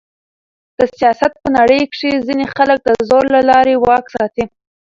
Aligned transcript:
د 0.77 0.79
سیاست 0.97 1.31
په 1.41 1.49
نړۍ 1.57 1.81
کښي 1.91 2.11
ځينې 2.27 2.45
خلک 2.55 2.79
د 2.83 2.89
زور 3.09 3.23
له 3.35 3.41
لاري 3.49 3.75
واک 3.77 4.05
ساتي. 4.15 4.43